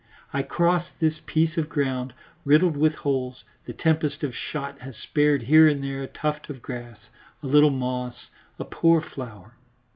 [0.33, 5.43] I cross this piece of ground, riddled with holes; the tempest of shot has spared
[5.43, 6.97] here and there a tuft of grass,
[7.43, 9.53] a little moss, a poor flower.